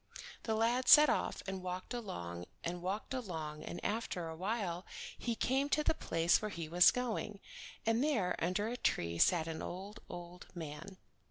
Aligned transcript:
The 0.45 0.55
lad 0.55 0.87
set 0.87 1.11
off 1.11 1.43
and 1.45 1.61
walked 1.61 1.93
along 1.93 2.45
and 2.63 2.81
walked 2.81 3.13
along 3.13 3.63
and 3.63 3.79
after 3.85 4.27
awhile 4.29 4.83
he 5.15 5.35
came 5.35 5.69
to 5.69 5.83
the 5.83 5.93
place 5.93 6.41
where 6.41 6.49
he 6.49 6.67
was 6.67 6.89
going, 6.89 7.39
and 7.85 8.03
there 8.03 8.35
under 8.39 8.67
a 8.67 8.77
tree 8.77 9.19
sat 9.19 9.45
an 9.47 9.61
old, 9.61 9.99
old 10.09 10.47
man. 10.55 10.97